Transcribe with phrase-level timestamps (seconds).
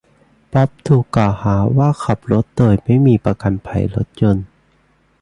[0.53, 4.45] บ๊อบถูกกล่าวหาว่าขับรถโดยไม่มีประกันภัยรถยนต์